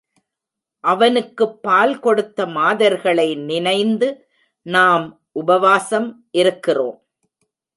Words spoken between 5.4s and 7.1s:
உபவாசம் இருக்கிறோம்.